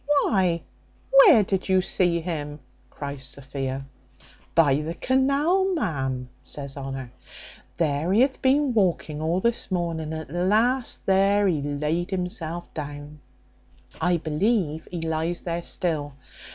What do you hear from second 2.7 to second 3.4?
cries